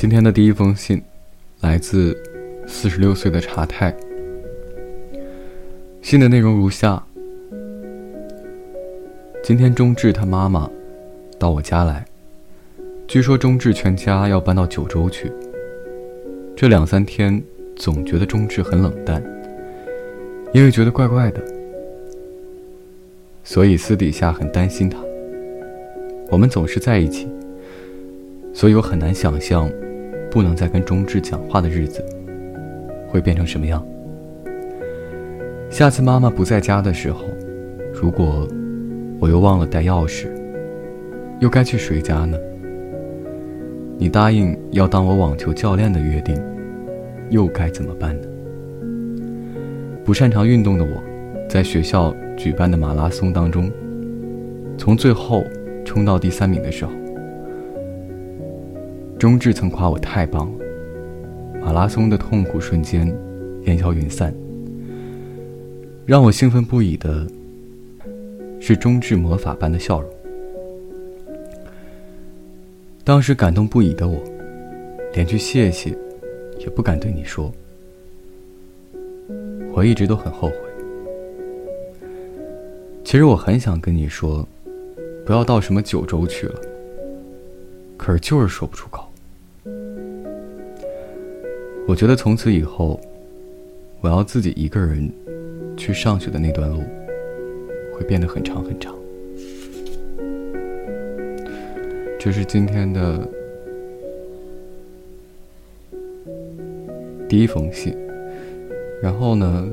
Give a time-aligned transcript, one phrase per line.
[0.00, 1.02] 今天的第一封信，
[1.60, 2.16] 来自
[2.68, 3.92] 四十六岁的茶太。
[6.00, 7.04] 信的内容如下：
[9.42, 10.70] 今天中志他妈妈
[11.36, 12.04] 到我家来，
[13.08, 15.32] 据说中志全家要搬到九州去。
[16.54, 17.42] 这两三天
[17.74, 19.20] 总觉得中志很冷淡，
[20.52, 21.42] 因为觉得怪怪的，
[23.42, 24.96] 所以私底下很担心他。
[26.30, 27.26] 我们总是在一起，
[28.54, 29.68] 所以我很难想象。
[30.30, 32.04] 不能再跟中志讲话的日子，
[33.08, 33.84] 会变成什么样？
[35.70, 37.24] 下次妈妈不在家的时候，
[37.92, 38.46] 如果
[39.18, 40.26] 我又忘了带钥匙，
[41.40, 42.38] 又该去谁家呢？
[43.98, 46.40] 你答应要当我网球教练的约定，
[47.30, 48.28] 又该怎么办呢？
[50.04, 51.02] 不擅长运动的我，
[51.48, 53.70] 在学校举办的马拉松当中，
[54.76, 55.44] 从最后
[55.84, 56.92] 冲到第三名的时候。
[59.18, 63.12] 中志曾夸我太棒了，马拉松的痛苦瞬间
[63.64, 64.32] 烟消云散。
[66.06, 67.26] 让我兴奋不已的
[68.60, 70.08] 是中志魔法般的笑容。
[73.02, 74.22] 当时感动不已的我，
[75.12, 75.90] 连句谢谢
[76.60, 77.52] 也不敢对你说。
[79.72, 80.56] 我一直都很后悔。
[83.02, 84.46] 其实我很想跟你说，
[85.26, 86.60] 不要到什么九州去了，
[87.96, 89.07] 可是就是说不出口。
[91.88, 93.00] 我觉得从此以后，
[94.02, 95.10] 我要自己一个人
[95.74, 96.82] 去上学的那段路，
[97.94, 98.94] 会变得很长很长。
[102.20, 103.26] 这是今天的
[107.26, 107.96] 第一封信，
[109.02, 109.66] 然后呢，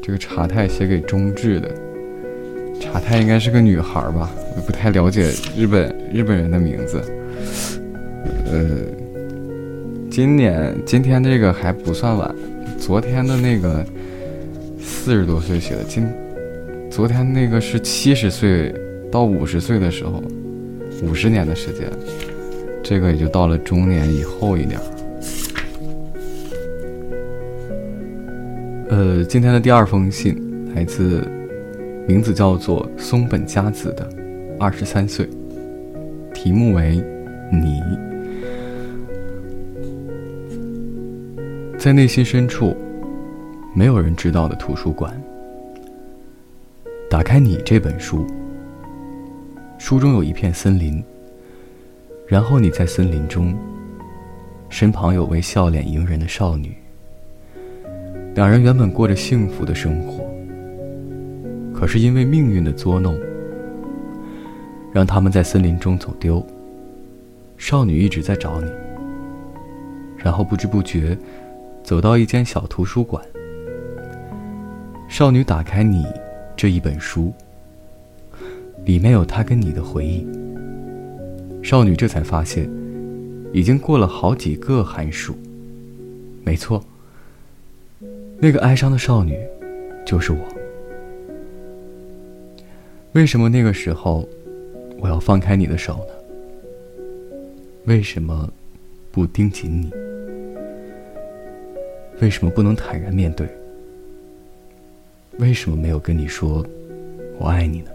[0.00, 1.74] 这个茶太写给中志的，
[2.78, 4.30] 茶太应该是个女孩吧？
[4.56, 7.02] 我不太了解日本日本人的名字，
[8.46, 9.03] 呃。
[10.14, 12.32] 今年今天这个还不算晚，
[12.78, 13.84] 昨天的那个
[14.78, 16.06] 四十多岁写的，今
[16.88, 18.72] 昨天那个是七十岁
[19.10, 20.22] 到五十岁的时候，
[21.02, 21.90] 五十年的时间，
[22.80, 24.80] 这个也就到了中年以后一点。
[28.90, 30.40] 呃，今天的第二封信
[30.76, 31.26] 来自
[32.06, 34.08] 名字叫做松本佳子的
[34.60, 35.28] 二十三岁，
[36.32, 37.02] 题目为
[37.50, 38.13] 你。
[41.84, 42.74] 在内心深处，
[43.74, 45.14] 没有人知道的图书馆。
[47.10, 48.26] 打开你这本书，
[49.76, 51.04] 书中有一片森林。
[52.26, 53.54] 然后你在森林中，
[54.70, 56.74] 身旁有位笑脸迎人的少女。
[58.34, 60.24] 两人原本过着幸福的生活，
[61.74, 63.14] 可是因为命运的捉弄，
[64.90, 66.42] 让他们在森林中走丢。
[67.58, 68.70] 少女一直在找你，
[70.16, 71.14] 然后不知不觉。
[71.84, 73.22] 走到一间小图书馆，
[75.06, 76.06] 少女打开你
[76.56, 77.30] 这一本书，
[78.86, 80.26] 里面有她跟你的回忆。
[81.62, 82.70] 少女这才发现，
[83.52, 85.36] 已经过了好几个寒暑。
[86.42, 86.82] 没错，
[88.38, 89.38] 那个哀伤的少女，
[90.06, 90.38] 就是我。
[93.12, 94.26] 为什么那个时候，
[94.98, 97.04] 我要放开你的手呢？
[97.84, 98.50] 为什么
[99.12, 99.92] 不盯紧你？
[102.20, 103.48] 为什么不能坦然面对？
[105.38, 106.64] 为什么没有跟你说
[107.38, 107.90] “我爱你”呢？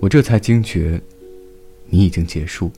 [0.00, 0.98] 我这才惊觉，
[1.86, 2.70] 你已经结束。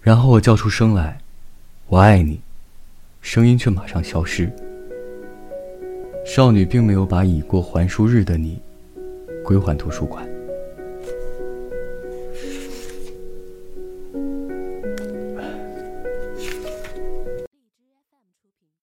[0.00, 1.20] 然后我叫出声来
[1.88, 2.40] ，“我爱你”，
[3.20, 4.50] 声音却马上消失。
[6.24, 8.58] 少女并没有把已过还书日的你
[9.44, 10.26] 归还图书馆。